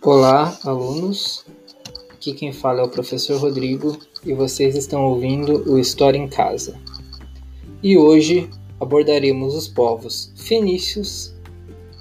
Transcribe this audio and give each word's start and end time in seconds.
Olá, 0.00 0.56
alunos. 0.62 1.44
Aqui 2.08 2.32
quem 2.32 2.52
fala 2.52 2.82
é 2.82 2.84
o 2.84 2.88
professor 2.88 3.36
Rodrigo 3.40 3.98
e 4.24 4.32
vocês 4.32 4.76
estão 4.76 5.04
ouvindo 5.04 5.68
o 5.68 5.76
História 5.76 6.16
em 6.16 6.28
Casa. 6.28 6.80
E 7.82 7.98
hoje 7.98 8.48
abordaremos 8.78 9.56
os 9.56 9.66
povos 9.66 10.32
fenícios, 10.36 11.34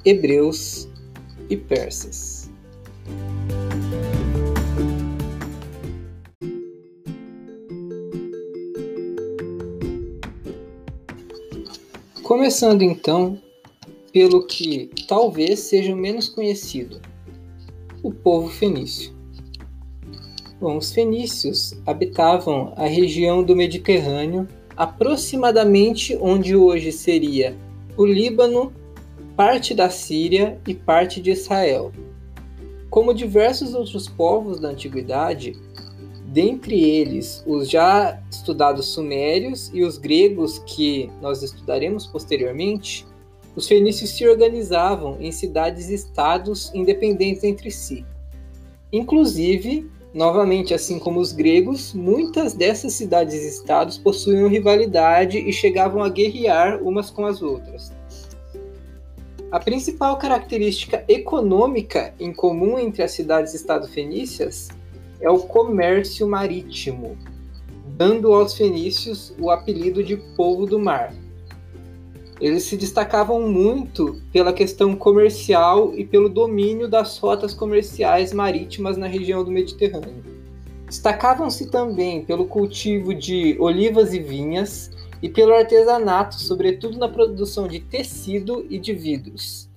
hebreus 0.05 0.87
e 1.49 1.57
persas. 1.57 2.51
Começando 12.21 12.83
então 12.83 13.41
pelo 14.13 14.45
que 14.45 14.91
talvez 15.07 15.61
seja 15.61 15.95
o 15.95 15.97
menos 15.97 16.29
conhecido, 16.29 17.01
o 18.07 18.13
povo 18.13 18.47
fenício. 18.47 19.13
Bom, 20.61 20.77
os 20.77 20.93
fenícios 20.93 21.77
habitavam 21.85 22.73
a 22.77 22.85
região 22.85 23.43
do 23.43 23.53
Mediterrâneo, 23.53 24.47
aproximadamente 24.77 26.17
onde 26.21 26.55
hoje 26.55 26.93
seria 26.93 27.53
o 27.97 28.05
Líbano, 28.05 28.71
parte 29.35 29.73
da 29.73 29.89
Síria 29.89 30.57
e 30.65 30.73
parte 30.73 31.19
de 31.21 31.31
Israel. 31.31 31.91
Como 32.89 33.13
diversos 33.13 33.73
outros 33.73 34.07
povos 34.07 34.61
da 34.61 34.69
antiguidade, 34.69 35.57
dentre 36.27 36.81
eles 36.81 37.43
os 37.45 37.69
já 37.69 38.23
estudados 38.31 38.85
sumérios 38.85 39.69
e 39.73 39.83
os 39.83 39.97
gregos 39.97 40.59
que 40.59 41.11
nós 41.21 41.43
estudaremos 41.43 42.07
posteriormente, 42.07 43.05
os 43.57 43.67
fenícios 43.67 44.11
se 44.11 44.27
organizavam 44.27 45.17
em 45.19 45.31
cidades-estados 45.31 46.71
independentes 46.75 47.43
entre 47.43 47.71
si. 47.71 48.05
Inclusive, 48.93 49.89
novamente, 50.13 50.75
assim 50.75 50.99
como 50.99 51.19
os 51.19 51.31
gregos, 51.31 51.91
muitas 51.91 52.53
dessas 52.53 52.93
cidades-estados 52.93 53.97
possuíam 53.97 54.47
rivalidade 54.47 55.39
e 55.39 55.51
chegavam 55.51 56.03
a 56.03 56.09
guerrear 56.09 56.83
umas 56.83 57.09
com 57.09 57.25
as 57.25 57.41
outras. 57.41 57.91
A 59.51 59.59
principal 59.59 60.17
característica 60.17 61.03
econômica 61.07 62.13
em 62.19 62.31
comum 62.31 62.77
entre 62.77 63.01
as 63.01 63.13
cidades-estado 63.13 63.87
fenícias 63.87 64.67
é 65.19 65.31
o 65.31 65.39
comércio 65.39 66.27
marítimo, 66.27 67.17
dando 67.97 68.35
aos 68.35 68.53
fenícios 68.53 69.33
o 69.39 69.49
apelido 69.49 70.03
de 70.03 70.15
povo 70.35 70.67
do 70.67 70.77
mar 70.77 71.11
eles 72.39 72.63
se 72.63 72.77
destacavam 72.77 73.49
muito 73.49 74.21
pela 74.31 74.53
questão 74.53 74.95
comercial 74.95 75.93
e 75.95 76.05
pelo 76.05 76.29
domínio 76.29 76.87
das 76.87 77.17
rotas 77.17 77.53
comerciais 77.53 78.31
marítimas 78.31 78.95
na 78.95 79.07
região 79.07 79.43
do 79.43 79.51
Mediterrâneo. 79.51 80.23
Destacavam-se 80.87 81.69
também 81.69 82.23
pelo 82.23 82.45
cultivo 82.45 83.13
de 83.13 83.57
olivas 83.59 84.13
e 84.13 84.19
vinhas 84.19 84.91
e 85.21 85.27
pelo 85.27 85.53
artesanato, 85.53 86.35
sobretudo 86.35 86.97
na 86.97 87.09
produção 87.09 87.67
de 87.67 87.79
tecido 87.79 88.65
e 88.69 88.77
de 88.77 88.93
vidros. 88.93 89.67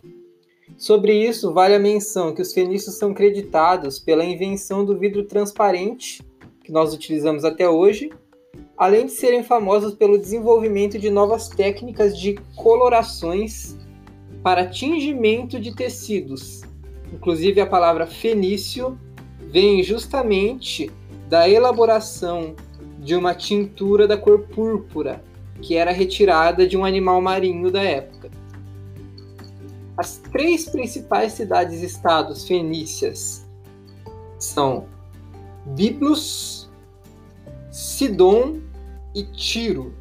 Sobre 0.76 1.12
isso, 1.12 1.52
vale 1.52 1.74
a 1.74 1.78
menção 1.78 2.34
que 2.34 2.42
os 2.42 2.52
fenícios 2.52 2.96
são 2.96 3.12
creditados 3.12 3.98
pela 3.98 4.24
invenção 4.24 4.84
do 4.84 4.98
vidro 4.98 5.24
transparente, 5.24 6.22
que 6.62 6.70
nós 6.70 6.94
utilizamos 6.94 7.44
até 7.44 7.68
hoje, 7.68 8.10
além 8.80 9.04
de 9.04 9.12
serem 9.12 9.42
famosos 9.42 9.94
pelo 9.94 10.16
desenvolvimento 10.16 10.98
de 10.98 11.10
novas 11.10 11.50
técnicas 11.50 12.18
de 12.18 12.38
colorações 12.56 13.76
para 14.42 14.66
tingimento 14.66 15.60
de 15.60 15.76
tecidos. 15.76 16.62
Inclusive, 17.12 17.60
a 17.60 17.66
palavra 17.66 18.06
fenício 18.06 18.98
vem 19.52 19.82
justamente 19.82 20.90
da 21.28 21.46
elaboração 21.46 22.56
de 22.98 23.14
uma 23.14 23.34
tintura 23.34 24.08
da 24.08 24.16
cor 24.16 24.46
púrpura, 24.46 25.22
que 25.60 25.76
era 25.76 25.92
retirada 25.92 26.66
de 26.66 26.74
um 26.74 26.82
animal 26.82 27.20
marinho 27.20 27.70
da 27.70 27.82
época. 27.82 28.30
As 29.94 30.16
três 30.16 30.70
principais 30.70 31.34
cidades-estados 31.34 32.48
fenícias 32.48 33.46
são 34.38 34.86
Biblos, 35.66 36.70
Sidon 37.70 38.69
e 39.14 39.24
Tiro, 39.24 39.94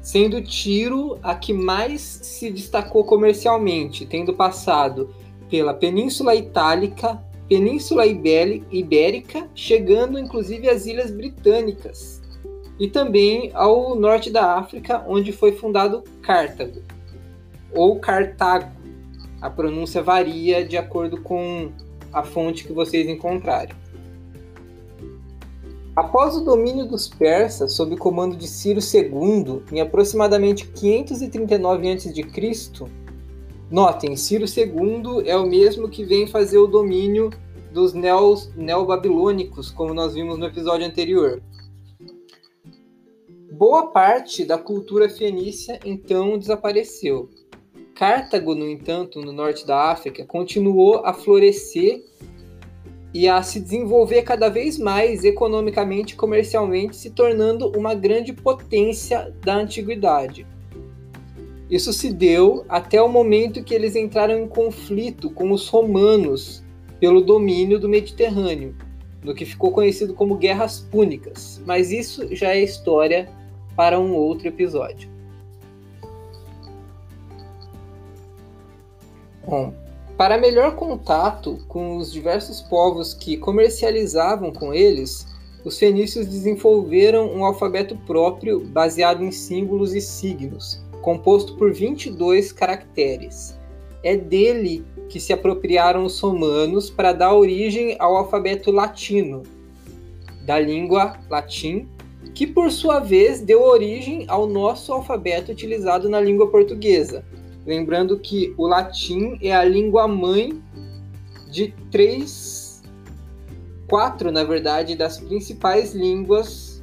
sendo 0.00 0.40
Tiro 0.42 1.18
a 1.22 1.34
que 1.34 1.52
mais 1.52 2.00
se 2.00 2.50
destacou 2.50 3.04
comercialmente, 3.04 4.06
tendo 4.06 4.32
passado 4.32 5.14
pela 5.50 5.74
Península 5.74 6.34
Itálica, 6.34 7.22
Península 7.48 8.06
Ibérica, 8.06 9.48
chegando 9.54 10.18
inclusive 10.18 10.68
às 10.68 10.86
Ilhas 10.86 11.10
Britânicas, 11.10 12.22
e 12.78 12.88
também 12.88 13.50
ao 13.54 13.96
norte 13.96 14.30
da 14.30 14.54
África, 14.54 15.04
onde 15.06 15.32
foi 15.32 15.52
fundado 15.52 16.04
Cartago, 16.22 16.82
ou 17.74 17.98
Cartago. 17.98 18.70
A 19.40 19.50
pronúncia 19.50 20.02
varia 20.02 20.64
de 20.64 20.76
acordo 20.76 21.20
com 21.20 21.70
a 22.12 22.22
fonte 22.22 22.64
que 22.64 22.72
vocês 22.72 23.08
encontrarem. 23.08 23.74
Após 25.98 26.36
o 26.36 26.44
domínio 26.44 26.86
dos 26.86 27.08
persas 27.08 27.72
sob 27.72 27.96
o 27.96 27.98
comando 27.98 28.36
de 28.36 28.46
Ciro 28.46 28.78
II, 28.78 29.64
em 29.72 29.80
aproximadamente 29.80 30.68
539 30.68 31.90
a.C., 31.90 32.84
notem, 33.68 34.14
Ciro 34.14 34.44
II 34.44 35.28
é 35.28 35.36
o 35.36 35.44
mesmo 35.44 35.88
que 35.88 36.04
vem 36.04 36.28
fazer 36.28 36.58
o 36.58 36.68
domínio 36.68 37.30
dos 37.72 37.94
neobabilônicos, 37.94 39.72
como 39.72 39.92
nós 39.92 40.14
vimos 40.14 40.38
no 40.38 40.46
episódio 40.46 40.86
anterior. 40.86 41.42
Boa 43.50 43.88
parte 43.88 44.44
da 44.44 44.56
cultura 44.56 45.08
fenícia 45.08 45.80
então 45.84 46.38
desapareceu. 46.38 47.28
Cartago, 47.96 48.54
no 48.54 48.68
entanto, 48.68 49.20
no 49.20 49.32
norte 49.32 49.66
da 49.66 49.90
África, 49.90 50.24
continuou 50.24 51.04
a 51.04 51.12
florescer 51.12 52.04
e 53.12 53.26
a 53.26 53.42
se 53.42 53.60
desenvolver 53.60 54.22
cada 54.22 54.48
vez 54.48 54.78
mais 54.78 55.24
economicamente 55.24 56.14
e 56.14 56.16
comercialmente, 56.16 56.96
se 56.96 57.10
tornando 57.10 57.70
uma 57.76 57.94
grande 57.94 58.32
potência 58.32 59.34
da 59.42 59.56
antiguidade. 59.56 60.46
Isso 61.70 61.92
se 61.92 62.12
deu 62.12 62.64
até 62.68 63.00
o 63.02 63.08
momento 63.08 63.62
que 63.62 63.74
eles 63.74 63.94
entraram 63.94 64.38
em 64.38 64.48
conflito 64.48 65.30
com 65.30 65.52
os 65.52 65.68
romanos 65.68 66.62
pelo 66.98 67.20
domínio 67.20 67.78
do 67.78 67.88
Mediterrâneo, 67.88 68.74
no 69.22 69.34
que 69.34 69.44
ficou 69.44 69.70
conhecido 69.70 70.14
como 70.14 70.36
Guerras 70.36 70.80
Púnicas, 70.80 71.62
mas 71.66 71.90
isso 71.90 72.34
já 72.34 72.54
é 72.54 72.62
história 72.62 73.28
para 73.76 73.98
um 73.98 74.14
outro 74.14 74.48
episódio. 74.48 75.10
Bom, 79.46 79.72
para 80.18 80.36
melhor 80.36 80.74
contato 80.74 81.60
com 81.68 81.96
os 81.96 82.12
diversos 82.12 82.60
povos 82.60 83.14
que 83.14 83.36
comercializavam 83.36 84.52
com 84.52 84.74
eles, 84.74 85.28
os 85.64 85.78
fenícios 85.78 86.26
desenvolveram 86.26 87.32
um 87.32 87.44
alfabeto 87.44 87.96
próprio 87.98 88.58
baseado 88.58 89.22
em 89.22 89.30
símbolos 89.30 89.94
e 89.94 90.00
signos, 90.00 90.84
composto 91.02 91.56
por 91.56 91.72
22 91.72 92.50
caracteres. 92.50 93.56
É 94.02 94.16
dele 94.16 94.84
que 95.08 95.20
se 95.20 95.32
apropriaram 95.32 96.04
os 96.04 96.18
romanos 96.18 96.90
para 96.90 97.12
dar 97.12 97.34
origem 97.34 97.94
ao 98.00 98.16
alfabeto 98.16 98.72
latino, 98.72 99.44
da 100.44 100.58
língua 100.58 101.16
latim, 101.30 101.88
que 102.34 102.44
por 102.44 102.72
sua 102.72 102.98
vez 102.98 103.40
deu 103.40 103.62
origem 103.62 104.24
ao 104.26 104.48
nosso 104.48 104.92
alfabeto 104.92 105.52
utilizado 105.52 106.08
na 106.08 106.20
língua 106.20 106.48
portuguesa, 106.48 107.24
Lembrando 107.68 108.18
que 108.18 108.54
o 108.56 108.66
latim 108.66 109.38
é 109.42 109.54
a 109.54 109.62
língua 109.62 110.08
mãe 110.08 110.58
de 111.50 111.74
três, 111.90 112.82
quatro, 113.86 114.32
na 114.32 114.42
verdade, 114.42 114.96
das 114.96 115.20
principais 115.20 115.92
línguas 115.92 116.82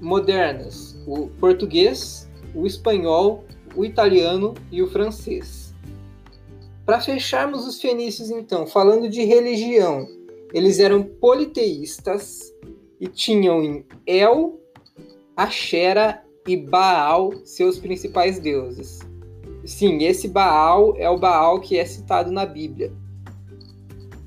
modernas: 0.00 0.96
o 1.04 1.26
português, 1.40 2.30
o 2.54 2.64
espanhol, 2.64 3.44
o 3.74 3.84
italiano 3.84 4.54
e 4.70 4.80
o 4.80 4.86
francês. 4.88 5.74
Para 6.86 7.00
fecharmos 7.00 7.66
os 7.66 7.80
fenícios, 7.80 8.30
então, 8.30 8.68
falando 8.68 9.08
de 9.08 9.24
religião, 9.24 10.06
eles 10.54 10.78
eram 10.78 11.02
politeístas 11.02 12.54
e 13.00 13.08
tinham 13.08 13.60
em 13.60 13.84
El, 14.06 14.60
Axera 15.36 16.22
e 16.46 16.56
Baal 16.56 17.32
seus 17.44 17.80
principais 17.80 18.38
deuses. 18.38 19.00
Sim, 19.72 20.04
esse 20.04 20.28
Baal 20.28 20.94
é 20.98 21.08
o 21.08 21.16
Baal 21.16 21.58
que 21.58 21.78
é 21.78 21.84
citado 21.86 22.30
na 22.30 22.44
Bíblia. 22.44 22.92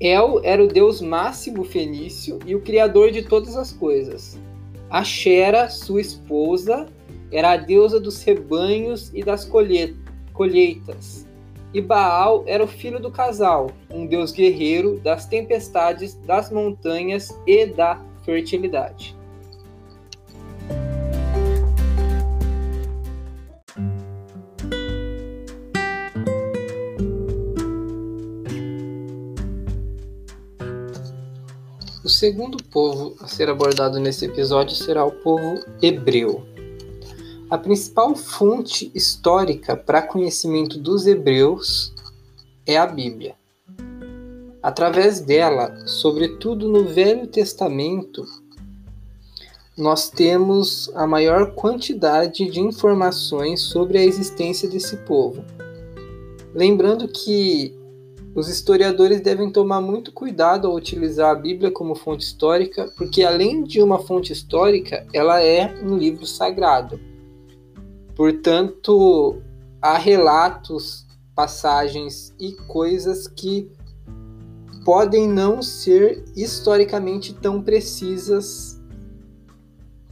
El 0.00 0.40
era 0.42 0.62
o 0.62 0.66
deus 0.66 1.00
máximo 1.00 1.62
fenício 1.62 2.40
e 2.44 2.56
o 2.56 2.60
criador 2.60 3.12
de 3.12 3.22
todas 3.22 3.56
as 3.56 3.72
coisas. 3.72 4.36
Ashera, 4.90 5.70
sua 5.70 6.00
esposa, 6.00 6.88
era 7.30 7.52
a 7.52 7.56
deusa 7.56 8.00
dos 8.00 8.24
rebanhos 8.24 9.12
e 9.14 9.22
das 9.22 9.44
colheitas. 9.44 11.26
e 11.72 11.80
Baal 11.80 12.42
era 12.44 12.64
o 12.64 12.68
filho 12.68 12.98
do 12.98 13.12
casal, 13.12 13.70
um 13.88 14.04
deus 14.04 14.32
guerreiro 14.32 14.98
das 14.98 15.26
tempestades, 15.26 16.14
das 16.26 16.50
montanhas 16.50 17.28
e 17.46 17.66
da 17.66 18.02
fertilidade. 18.24 19.16
Segundo 32.26 32.60
povo 32.60 33.14
a 33.20 33.28
ser 33.28 33.48
abordado 33.48 34.00
nesse 34.00 34.24
episódio 34.24 34.74
será 34.74 35.04
o 35.04 35.12
povo 35.12 35.64
hebreu. 35.80 36.44
A 37.48 37.56
principal 37.56 38.16
fonte 38.16 38.90
histórica 38.92 39.76
para 39.76 40.02
conhecimento 40.02 40.76
dos 40.76 41.06
hebreus 41.06 41.94
é 42.66 42.76
a 42.76 42.84
Bíblia. 42.84 43.36
Através 44.60 45.20
dela, 45.20 45.72
sobretudo 45.86 46.68
no 46.68 46.84
Velho 46.86 47.28
Testamento, 47.28 48.24
nós 49.78 50.10
temos 50.10 50.90
a 50.96 51.06
maior 51.06 51.54
quantidade 51.54 52.50
de 52.50 52.58
informações 52.60 53.60
sobre 53.60 53.98
a 53.98 54.04
existência 54.04 54.68
desse 54.68 54.96
povo. 54.96 55.44
Lembrando 56.52 57.06
que 57.06 57.75
os 58.36 58.50
historiadores 58.50 59.22
devem 59.22 59.50
tomar 59.50 59.80
muito 59.80 60.12
cuidado 60.12 60.68
ao 60.68 60.74
utilizar 60.74 61.30
a 61.30 61.34
Bíblia 61.34 61.70
como 61.70 61.94
fonte 61.94 62.22
histórica, 62.22 62.92
porque 62.94 63.22
além 63.24 63.64
de 63.64 63.80
uma 63.80 63.98
fonte 63.98 64.30
histórica, 64.30 65.06
ela 65.10 65.42
é 65.42 65.74
um 65.82 65.96
livro 65.96 66.26
sagrado. 66.26 67.00
Portanto, 68.14 69.40
há 69.80 69.96
relatos, 69.96 71.06
passagens 71.34 72.34
e 72.38 72.52
coisas 72.52 73.26
que 73.26 73.70
podem 74.84 75.26
não 75.26 75.62
ser 75.62 76.22
historicamente 76.36 77.32
tão 77.32 77.62
precisas 77.62 78.78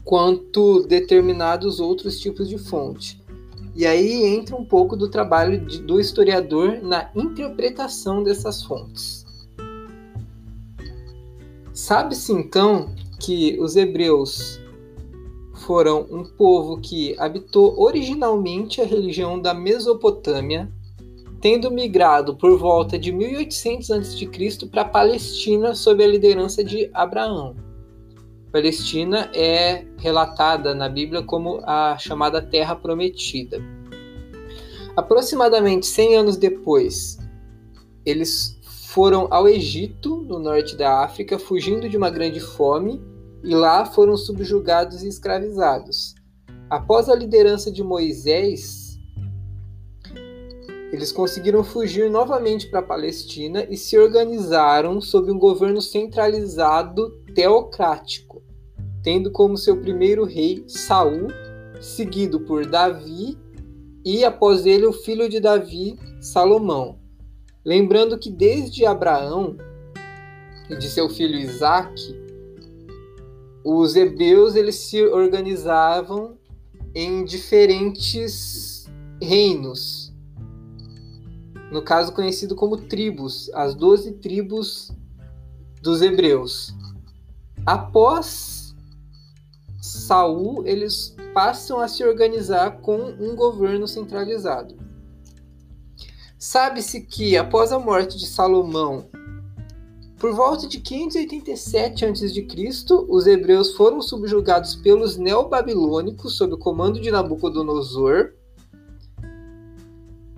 quanto 0.03 0.83
determinados 0.87 1.79
outros 1.79 2.19
tipos 2.19 2.49
de 2.49 2.57
fonte. 2.57 3.23
E 3.75 3.87
aí 3.87 4.25
entra 4.25 4.55
um 4.55 4.65
pouco 4.65 4.97
do 4.97 5.11
trabalho 5.11 5.67
de, 5.67 5.83
do 5.83 6.01
historiador 6.01 6.81
na 6.81 7.11
interpretação 7.15 8.23
dessas 8.23 8.63
fontes. 8.63 9.25
Sabe-se 11.73 12.33
então 12.33 12.95
que 13.19 13.59
os 13.61 13.75
hebreus 13.75 14.61
foram 15.67 16.07
um 16.11 16.25
povo 16.25 16.81
que 16.81 17.19
habitou 17.19 17.81
originalmente 17.81 18.81
a 18.81 18.85
religião 18.85 19.41
da 19.41 19.53
Mesopotâmia, 19.53 20.71
tendo 21.41 21.71
migrado 21.71 22.37
por 22.37 22.57
volta 22.57 22.99
de 22.99 23.11
1800 23.11 23.91
a.C. 23.91 24.67
para 24.71 24.83
a 24.83 24.89
Palestina 24.89 25.75
sob 25.75 26.05
a 26.05 26.07
liderança 26.07 26.63
de 26.63 26.89
Abraão. 26.95 27.57
Palestina 28.55 29.29
é 29.35 29.85
relatada 29.99 30.77
na 30.77 30.89
Bíblia 30.89 31.25
como 31.25 31.59
a 31.65 31.99
chamada 31.99 32.41
Terra 32.41 32.77
Prometida. 32.77 33.61
Aproximadamente 34.97 35.87
100 35.87 36.17
anos 36.19 36.37
depois, 36.37 37.19
eles 38.07 38.57
foram 38.93 39.27
ao 39.29 39.49
Egito, 39.49 40.19
no 40.19 40.39
norte 40.39 40.77
da 40.77 41.03
África, 41.03 41.37
fugindo 41.37 41.89
de 41.89 41.97
uma 41.97 42.11
grande 42.11 42.39
fome 42.39 43.03
e 43.43 43.53
lá 43.57 43.85
foram 43.87 44.17
subjugados 44.17 45.03
e 45.03 45.09
escravizados. 45.09 46.15
Após 46.71 47.09
a 47.09 47.15
liderança 47.17 47.73
de 47.73 47.83
Moisés, 47.83 49.01
eles 50.93 51.11
conseguiram 51.11 51.65
fugir 51.65 52.09
novamente 52.09 52.69
para 52.69 52.79
a 52.79 52.85
Palestina 52.85 53.67
e 53.69 53.77
se 53.77 53.99
organizaram 53.99 55.01
sob 55.01 55.29
um 55.33 55.41
governo 55.41 55.83
centralizado 55.83 57.21
teocrático, 57.35 58.34
tendo 59.05 59.31
como 59.31 59.59
seu 59.59 59.77
primeiro 59.77 60.25
rei 60.25 60.65
Saul, 60.67 61.29
seguido 61.79 62.41
por 62.41 62.65
Davi 62.65 63.39
e 64.03 64.25
após 64.25 64.65
ele 64.65 64.87
o 64.87 64.93
filho 64.93 65.29
de 65.29 65.39
Davi, 65.39 65.99
Salomão. 66.21 66.99
Lembrando 67.63 68.19
que 68.19 68.31
desde 68.31 68.87
Abraão 68.87 69.57
e 70.71 70.77
de 70.77 70.89
seu 70.89 71.11
filho 71.11 71.39
Isaque, 71.39 72.19
os 73.63 73.95
hebreus 73.95 74.57
eles 74.57 74.77
se 74.77 75.03
organizavam 75.05 76.39
em 76.95 77.25
diferentes 77.25 78.87
reinos. 79.21 80.15
No 81.71 81.83
caso 81.83 82.13
conhecido 82.13 82.55
como 82.55 82.77
tribos, 82.79 83.51
as 83.53 83.75
doze 83.75 84.13
tribos 84.13 84.91
dos 85.83 86.01
hebreus. 86.01 86.75
Após 87.67 88.64
Saul, 90.07 90.67
eles 90.67 91.15
passam 91.33 91.79
a 91.79 91.89
se 91.89 92.05
organizar 92.05 92.79
com 92.81 92.97
um 92.97 93.35
governo 93.35 93.89
centralizado. 93.89 94.77
Sabe-se 96.39 97.01
que 97.01 97.37
após 97.37 97.73
a 97.73 97.79
morte 97.79 98.19
de 98.19 98.27
Salomão 98.27 99.09
por 100.19 100.33
volta 100.33 100.67
de 100.67 100.81
587 100.81 102.07
a.C., 102.07 102.47
os 103.09 103.27
hebreus 103.27 103.75
foram 103.75 104.01
subjugados 104.01 104.75
pelos 104.75 105.19
neobabilônicos 105.19 106.37
sob 106.37 106.55
o 106.55 106.59
comando 106.59 106.99
de 106.99 107.11
Nabucodonosor, 107.11 108.33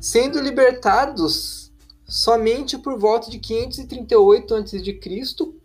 sendo 0.01 0.41
libertados 0.41 1.73
somente 2.05 2.77
por 2.79 2.99
volta 2.99 3.31
de 3.31 3.39
538 3.39 4.55
a.C., 4.57 5.01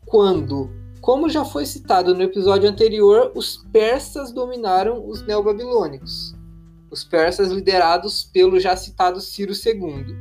quando, 0.06 0.70
como 1.02 1.28
já 1.28 1.44
foi 1.44 1.66
citado 1.66 2.14
no 2.14 2.22
episódio 2.22 2.70
anterior, 2.70 3.32
os 3.34 3.58
persas 3.74 4.32
dominaram 4.32 5.04
os 5.08 5.26
neobabilônicos. 5.26 6.36
Os 6.92 7.04
persas 7.04 7.50
liderados 7.50 8.24
pelo 8.24 8.60
já 8.60 8.76
citado 8.76 9.20
Ciro 9.20 9.52
II. 9.54 10.16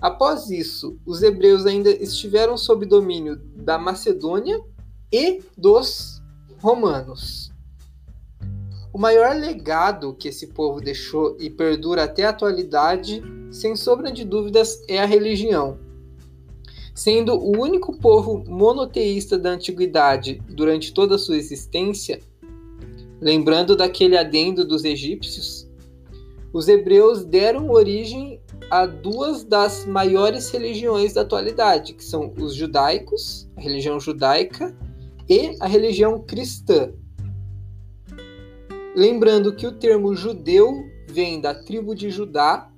Após 0.00 0.50
isso, 0.50 0.98
os 1.06 1.22
hebreus 1.22 1.66
ainda 1.66 1.90
estiveram 1.90 2.56
sob 2.56 2.84
domínio 2.84 3.36
da 3.54 3.78
Macedônia 3.78 4.60
e 5.12 5.40
dos 5.56 6.20
romanos. 6.58 7.52
O 8.92 8.98
maior 8.98 9.36
legado 9.36 10.14
que 10.14 10.28
esse 10.28 10.48
povo 10.48 10.80
deixou 10.80 11.36
e 11.38 11.48
perdura 11.48 12.04
até 12.04 12.24
a 12.24 12.30
atualidade, 12.30 13.22
sem 13.52 13.76
sombra 13.76 14.10
de 14.10 14.24
dúvidas, 14.24 14.82
é 14.88 14.98
a 14.98 15.06
religião. 15.06 15.85
Sendo 16.96 17.34
o 17.34 17.60
único 17.60 17.94
povo 17.98 18.42
monoteísta 18.48 19.36
da 19.36 19.50
antiguidade 19.50 20.40
durante 20.48 20.94
toda 20.94 21.16
a 21.16 21.18
sua 21.18 21.36
existência, 21.36 22.20
lembrando 23.20 23.76
daquele 23.76 24.16
adendo 24.16 24.66
dos 24.66 24.82
egípcios, 24.82 25.68
os 26.54 26.68
hebreus 26.68 27.22
deram 27.22 27.68
origem 27.68 28.40
a 28.70 28.86
duas 28.86 29.44
das 29.44 29.84
maiores 29.84 30.48
religiões 30.48 31.12
da 31.12 31.20
atualidade, 31.20 31.92
que 31.92 32.02
são 32.02 32.32
os 32.40 32.54
judaicos, 32.54 33.46
a 33.58 33.60
religião 33.60 34.00
judaica, 34.00 34.74
e 35.28 35.54
a 35.60 35.66
religião 35.66 36.18
cristã. 36.22 36.94
Lembrando 38.96 39.54
que 39.54 39.66
o 39.66 39.72
termo 39.72 40.16
judeu 40.16 40.72
vem 41.06 41.42
da 41.42 41.54
tribo 41.54 41.94
de 41.94 42.08
Judá 42.08 42.72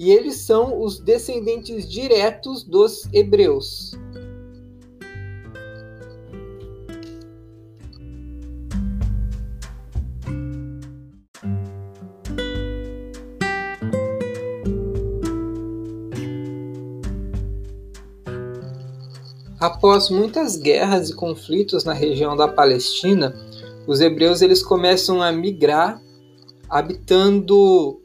e 0.00 0.10
eles 0.10 0.36
são 0.36 0.82
os 0.82 0.98
descendentes 0.98 1.86
diretos 1.86 2.64
dos 2.64 3.06
hebreus. 3.12 3.92
Após 19.60 20.08
muitas 20.08 20.56
guerras 20.56 21.10
e 21.10 21.14
conflitos 21.14 21.84
na 21.84 21.92
região 21.92 22.34
da 22.34 22.48
Palestina, 22.48 23.34
os 23.86 24.00
hebreus 24.00 24.40
eles 24.40 24.62
começam 24.62 25.20
a 25.20 25.30
migrar, 25.30 26.00
habitando 26.70 27.99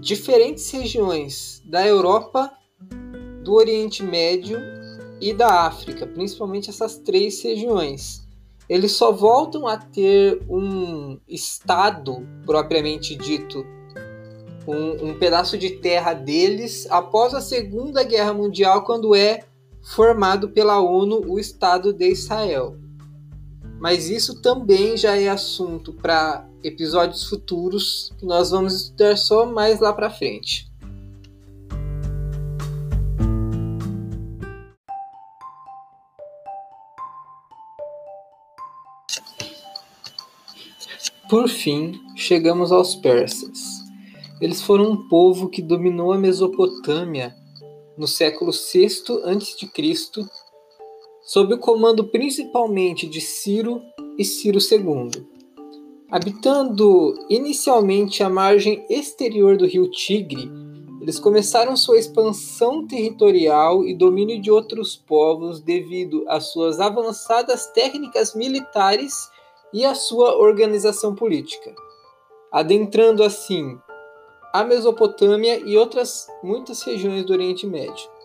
diferentes 0.00 0.70
regiões 0.70 1.62
da 1.64 1.86
Europa, 1.86 2.50
do 3.42 3.54
Oriente 3.54 4.02
Médio 4.02 4.58
e 5.20 5.32
da 5.32 5.66
África, 5.66 6.06
principalmente 6.06 6.70
essas 6.70 6.98
três 6.98 7.42
regiões. 7.42 8.26
Eles 8.68 8.92
só 8.92 9.12
voltam 9.12 9.66
a 9.66 9.76
ter 9.76 10.42
um 10.48 11.18
estado 11.28 12.26
propriamente 12.44 13.14
dito, 13.14 13.64
um, 14.66 15.10
um 15.10 15.18
pedaço 15.18 15.56
de 15.56 15.70
terra 15.70 16.12
deles 16.12 16.86
após 16.90 17.32
a 17.32 17.40
Segunda 17.40 18.02
Guerra 18.02 18.34
Mundial, 18.34 18.84
quando 18.84 19.14
é 19.14 19.44
formado 19.94 20.48
pela 20.48 20.80
ONU 20.80 21.22
o 21.28 21.38
Estado 21.38 21.92
de 21.92 22.08
Israel. 22.10 22.76
Mas 23.80 24.08
isso 24.08 24.40
também 24.40 24.96
já 24.96 25.16
é 25.16 25.28
assunto 25.28 25.92
para 25.92 26.48
episódios 26.62 27.24
futuros 27.24 28.12
que 28.18 28.24
nós 28.24 28.50
vamos 28.50 28.74
estudar 28.74 29.16
só 29.16 29.46
mais 29.46 29.80
lá 29.80 29.92
para 29.92 30.10
frente. 30.10 30.70
Por 41.28 41.48
fim, 41.48 42.00
chegamos 42.14 42.70
aos 42.70 42.94
persas. 42.94 43.58
Eles 44.40 44.62
foram 44.62 44.92
um 44.92 45.08
povo 45.08 45.48
que 45.48 45.60
dominou 45.60 46.12
a 46.12 46.18
Mesopotâmia 46.18 47.34
no 47.98 48.06
século 48.06 48.52
VI 48.52 48.86
a.C 49.24 49.68
sob 51.26 51.52
o 51.54 51.58
comando 51.58 52.04
principalmente 52.04 53.08
de 53.08 53.20
Ciro 53.20 53.82
e 54.16 54.24
Ciro 54.24 54.60
II. 54.60 55.26
Habitando 56.08 57.14
inicialmente 57.28 58.22
a 58.22 58.30
margem 58.30 58.86
exterior 58.88 59.56
do 59.56 59.66
rio 59.66 59.90
Tigre, 59.90 60.48
eles 61.00 61.18
começaram 61.18 61.76
sua 61.76 61.98
expansão 61.98 62.86
territorial 62.86 63.84
e 63.84 63.92
domínio 63.92 64.40
de 64.40 64.52
outros 64.52 64.94
povos 64.94 65.60
devido 65.60 66.24
às 66.28 66.52
suas 66.52 66.78
avançadas 66.78 67.66
técnicas 67.72 68.34
militares 68.34 69.28
e 69.74 69.84
à 69.84 69.96
sua 69.96 70.36
organização 70.38 71.12
política, 71.12 71.74
adentrando 72.52 73.24
assim 73.24 73.76
a 74.52 74.64
Mesopotâmia 74.64 75.58
e 75.58 75.76
outras 75.76 76.28
muitas 76.42 76.82
regiões 76.82 77.24
do 77.24 77.32
Oriente 77.32 77.66
Médio. 77.66 78.15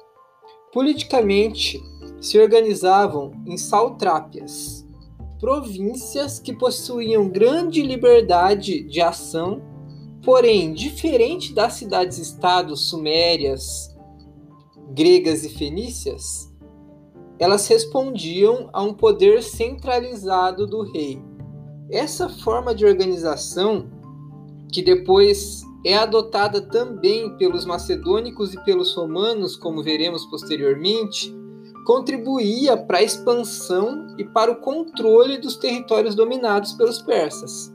Politicamente, 0.74 1.84
se 2.22 2.40
organizavam 2.40 3.34
em 3.46 3.58
saltrápias, 3.58 4.88
províncias 5.40 6.40
que 6.40 6.54
possuíam 6.54 7.28
grande 7.28 7.82
liberdade 7.82 8.84
de 8.84 9.02
ação, 9.02 9.62
porém, 10.24 10.72
diferente 10.72 11.54
das 11.54 11.74
cidades-estados 11.74 12.90
sumérias, 12.90 13.94
gregas 14.94 15.44
e 15.44 15.50
fenícias, 15.50 16.50
elas 17.40 17.68
respondiam 17.68 18.70
a 18.72 18.84
um 18.84 18.94
poder 18.94 19.42
centralizado 19.42 20.68
do 20.68 20.84
rei. 20.84 21.20
Essa 21.90 22.30
forma 22.30 22.74
de 22.74 22.86
organização, 22.86 23.90
que 24.72 24.82
depois 24.82 25.64
é 25.84 25.96
adotada 25.96 26.62
também 26.62 27.36
pelos 27.38 27.66
macedônicos 27.66 28.54
e 28.54 28.64
pelos 28.64 28.96
romanos, 28.96 29.56
como 29.56 29.82
veremos 29.82 30.26
posteriormente, 30.26 31.36
contribuía 31.86 32.78
para 32.78 33.00
a 33.00 33.04
expansão 33.04 34.08
e 34.18 34.24
para 34.24 34.52
o 34.52 34.58
controle 34.58 35.38
dos 35.40 35.56
territórios 35.56 36.14
dominados 36.14 36.74
pelos 36.74 37.02
persas. 37.02 37.74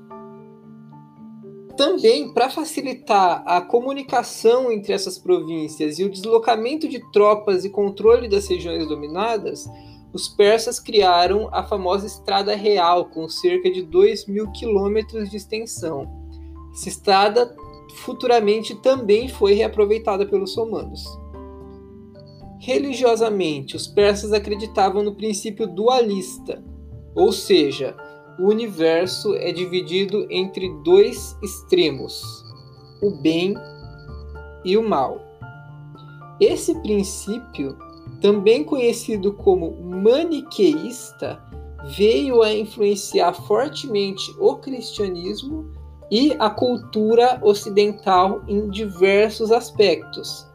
Também, 1.76 2.32
para 2.32 2.48
facilitar 2.48 3.42
a 3.44 3.60
comunicação 3.60 4.72
entre 4.72 4.94
essas 4.94 5.18
províncias 5.18 5.98
e 5.98 6.04
o 6.04 6.10
deslocamento 6.10 6.88
de 6.88 7.00
tropas 7.12 7.64
e 7.64 7.70
controle 7.70 8.28
das 8.28 8.48
regiões 8.48 8.86
dominadas, 8.86 9.68
os 10.10 10.28
persas 10.28 10.80
criaram 10.80 11.50
a 11.52 11.62
famosa 11.62 12.06
Estrada 12.06 12.54
Real, 12.56 13.04
com 13.06 13.28
cerca 13.28 13.70
de 13.70 13.82
2 13.82 14.26
mil 14.26 14.50
quilômetros 14.52 15.28
de 15.28 15.36
extensão. 15.36 16.08
Essa 16.72 16.88
estrada 16.88 17.54
futuramente 17.96 18.74
também 18.74 19.28
foi 19.28 19.54
reaproveitada 19.54 20.26
pelos 20.26 20.54
romanos. 20.56 21.04
Religiosamente, 22.58 23.76
os 23.76 23.86
persas 23.86 24.32
acreditavam 24.32 25.02
no 25.02 25.14
princípio 25.14 25.66
dualista, 25.66 26.62
ou 27.14 27.32
seja, 27.32 27.96
o 28.38 28.48
universo 28.48 29.34
é 29.34 29.52
dividido 29.52 30.26
entre 30.30 30.68
dois 30.82 31.36
extremos, 31.42 32.22
o 33.02 33.10
bem 33.22 33.54
e 34.64 34.76
o 34.76 34.86
mal. 34.86 35.20
Esse 36.40 36.74
princípio, 36.82 37.76
também 38.20 38.64
conhecido 38.64 39.32
como 39.32 39.70
maniqueísta, 39.82 41.40
veio 41.96 42.42
a 42.42 42.52
influenciar 42.52 43.32
fortemente 43.32 44.34
o 44.38 44.56
cristianismo 44.56 45.70
e 46.10 46.34
a 46.38 46.48
cultura 46.48 47.40
ocidental 47.42 48.42
em 48.46 48.68
diversos 48.70 49.50
aspectos, 49.50 50.46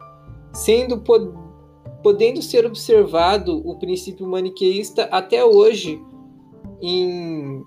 sendo 0.52 0.98
pod 0.98 1.32
podendo 2.02 2.42
ser 2.42 2.66
observado 2.66 3.62
o 3.64 3.78
princípio 3.78 4.26
maniqueísta 4.26 5.04
até 5.04 5.44
hoje 5.44 6.02
em 6.80 7.62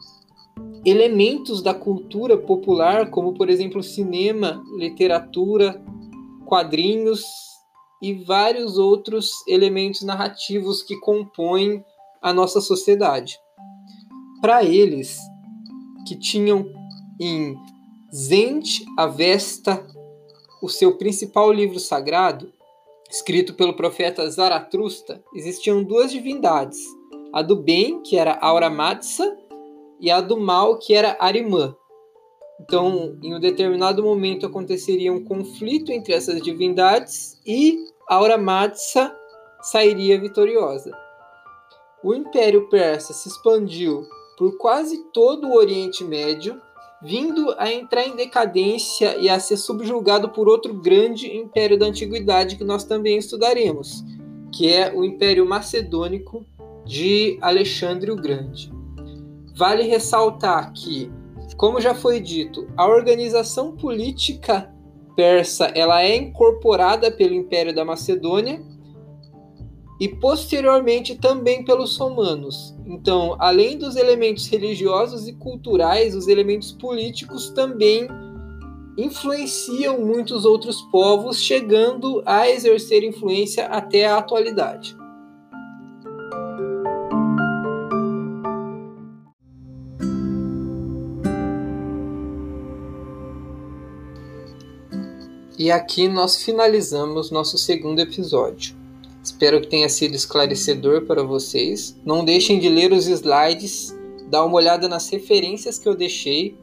elementos 0.86 1.62
da 1.62 1.74
cultura 1.74 2.38
popular, 2.38 3.10
como 3.10 3.34
por 3.34 3.50
exemplo 3.50 3.82
cinema, 3.82 4.62
literatura, 4.77 5.82
quadrinhos 6.46 7.24
e 8.01 8.13
vários 8.13 8.77
outros 8.77 9.32
elementos 9.48 10.01
narrativos 10.01 10.84
que 10.84 11.00
compõem 11.00 11.84
a 12.22 12.34
nossa 12.34 12.60
sociedade. 12.60 13.39
Para 14.42 14.63
eles, 14.63 15.18
que 16.06 16.15
tinham 16.15 16.65
em 17.20 17.56
Zend 18.15 18.86
Avesta, 18.95 19.86
o 20.62 20.69
seu 20.69 20.95
principal 20.95 21.51
livro 21.51 21.81
sagrado, 21.81 22.50
escrito 23.12 23.53
pelo 23.55 23.74
profeta 23.74 24.29
Zaratrusta, 24.29 25.22
existiam 25.34 25.84
duas 25.84 26.13
divindades: 26.13 26.79
a 27.34 27.41
do 27.41 27.57
bem, 27.57 28.01
que 28.01 28.15
era 28.15 28.39
Aura 28.39 28.69
Matsa, 28.69 29.38
e 30.00 30.10
a 30.10 30.22
do 30.22 30.39
mal, 30.39 30.77
que 30.77 30.93
era 30.93 31.17
Arimã. 31.19 31.75
Então, 32.62 33.19
em 33.22 33.36
um 33.36 33.39
determinado 33.39 34.01
momento 34.01 34.45
aconteceria 34.45 35.12
um 35.12 35.25
conflito 35.25 35.91
entre 35.91 36.13
essas 36.13 36.41
divindades 36.41 37.38
e 37.45 37.77
Aura 38.07 38.38
Matsa 38.38 39.13
sairia 39.62 40.17
vitoriosa. 40.17 40.98
O 42.01 42.15
Império 42.15 42.69
Persa 42.69 43.12
se 43.12 43.27
expandiu 43.27 44.07
por 44.38 44.57
quase 44.57 45.03
todo 45.12 45.50
o 45.50 45.55
Oriente 45.57 46.01
Médio 46.01 46.62
vindo 47.06 47.54
a 47.60 47.72
entrar 47.72 48.04
em 48.04 48.16
decadência 48.16 49.16
e 49.18 49.30
a 49.30 49.40
ser 49.40 49.58
subjugado 49.58 50.30
por 50.30 50.50
outro 50.50 50.74
grande 50.74 51.32
império 51.38 51.78
da 51.78 51.86
antiguidade 51.86 52.56
que 52.56 52.64
nós 52.64 52.84
também 52.84 53.16
estudaremos, 53.16 54.04
que 54.52 54.74
é 54.74 54.92
o 54.92 55.06
Império 55.06 55.46
Macedônico 55.46 56.44
de 56.84 57.38
Alexandre 57.42 58.10
o 58.10 58.16
Grande. 58.16 58.74
Vale 59.56 59.84
ressaltar 59.84 60.74
que, 60.74 61.12
como 61.56 61.80
já 61.80 61.94
foi 61.94 62.20
dito, 62.20 62.68
a 62.76 62.88
organização 62.88 63.76
política 63.76 64.74
persa 65.16 65.66
ela 65.76 66.02
é 66.02 66.16
incorporada 66.16 67.12
pelo 67.12 67.36
Império 67.36 67.74
da 67.74 67.86
Macedônia 67.86 68.66
e 70.02 70.10
posteriormente 70.10 71.16
também 71.16 71.64
pelos 71.64 71.96
romanos. 71.98 72.75
Então, 72.86 73.36
além 73.39 73.77
dos 73.77 73.96
elementos 73.96 74.48
religiosos 74.48 75.27
e 75.27 75.34
culturais, 75.34 76.15
os 76.15 76.27
elementos 76.27 76.72
políticos 76.72 77.50
também 77.50 78.08
influenciam 78.98 80.00
muitos 80.00 80.46
outros 80.46 80.82
povos, 80.84 81.42
chegando 81.42 82.22
a 82.25 82.50
exercer 82.50 83.04
influência 83.04 83.65
até 83.65 84.06
a 84.06 84.18
atualidade. 84.18 84.96
E 95.58 95.72
aqui 95.72 96.08
nós 96.08 96.44
finalizamos 96.44 97.32
nosso 97.32 97.58
segundo 97.58 98.00
episódio. 98.00 98.85
Espero 99.25 99.60
que 99.60 99.67
tenha 99.67 99.89
sido 99.89 100.13
esclarecedor 100.13 101.08
para 101.08 101.24
vocês. 101.24 102.00
Não 102.05 102.24
deixem 102.24 102.60
de 102.60 102.70
ler 102.70 102.94
os 102.94 103.08
slides, 103.08 103.91
dar 104.29 104.46
uma 104.46 104.55
olhada 104.55 104.88
nas 104.88 105.10
referências 105.10 105.79
que 105.79 105.89
eu 105.89 105.96
deixei 105.96 106.55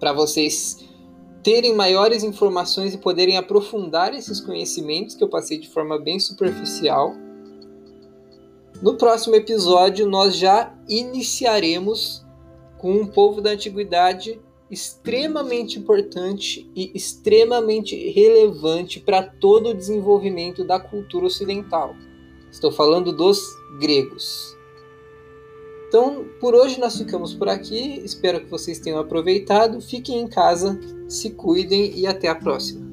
para 0.00 0.12
vocês 0.12 0.84
terem 1.44 1.72
maiores 1.72 2.24
informações 2.24 2.94
e 2.94 2.98
poderem 2.98 3.36
aprofundar 3.36 4.12
esses 4.12 4.40
conhecimentos 4.40 5.14
que 5.14 5.22
eu 5.22 5.28
passei 5.28 5.56
de 5.56 5.68
forma 5.68 5.96
bem 6.00 6.18
superficial. 6.18 7.14
No 8.82 8.96
próximo 8.96 9.36
episódio, 9.36 10.04
nós 10.04 10.36
já 10.36 10.76
iniciaremos 10.88 12.26
com 12.76 12.92
um 12.92 13.06
povo 13.06 13.40
da 13.40 13.50
antiguidade 13.50 14.40
extremamente 14.70 15.78
importante 15.78 16.68
e 16.74 16.90
extremamente 16.94 17.94
relevante 18.10 19.00
para 19.00 19.22
todo 19.22 19.70
o 19.70 19.74
desenvolvimento 19.74 20.64
da 20.64 20.80
cultura 20.80 21.26
ocidental. 21.26 21.94
Estou 22.50 22.72
falando 22.72 23.12
dos 23.12 23.40
gregos. 23.78 24.56
Então, 25.88 26.26
por 26.40 26.54
hoje 26.54 26.80
nós 26.80 26.96
ficamos 26.98 27.32
por 27.32 27.48
aqui. 27.48 28.00
Espero 28.04 28.40
que 28.40 28.50
vocês 28.50 28.78
tenham 28.80 28.98
aproveitado. 28.98 29.80
Fiquem 29.80 30.20
em 30.20 30.26
casa, 30.26 30.78
se 31.08 31.30
cuidem 31.30 31.96
e 31.96 32.06
até 32.06 32.28
a 32.28 32.34
próxima. 32.34 32.85